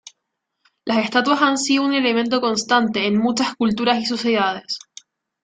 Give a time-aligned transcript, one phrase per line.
[0.83, 4.79] Las estatuas han sido un elemento constante en muchas culturas y sociedades.